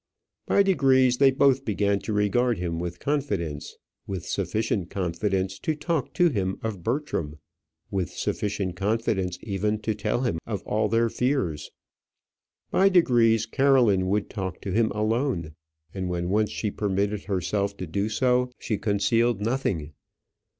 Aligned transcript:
By 0.47 0.63
degrees 0.63 1.17
they 1.17 1.29
both 1.29 1.63
began 1.63 1.99
to 1.99 2.11
regard 2.11 2.57
him 2.57 2.79
with 2.79 2.99
confidence 2.99 3.75
with 4.07 4.25
sufficient 4.25 4.89
confidence 4.89 5.59
to 5.59 5.75
talk 5.75 6.15
to 6.15 6.29
him 6.29 6.57
of 6.63 6.81
Bertram; 6.81 7.37
with 7.91 8.09
sufficient 8.09 8.75
confidence 8.75 9.37
even 9.43 9.77
to 9.81 9.93
tell 9.93 10.21
him 10.21 10.39
of 10.47 10.63
all 10.63 10.89
their 10.89 11.07
fears. 11.07 11.69
By 12.71 12.89
degrees 12.89 13.45
Caroline 13.45 14.07
would 14.07 14.27
talk 14.27 14.59
to 14.61 14.71
him 14.71 14.89
alone, 14.89 15.53
and 15.93 16.09
when 16.09 16.29
once 16.29 16.49
she 16.49 16.71
permitted 16.71 17.25
herself 17.25 17.77
to 17.77 17.85
do 17.85 18.09
so, 18.09 18.49
she 18.57 18.79
concealed 18.79 19.39
nothing. 19.39 19.93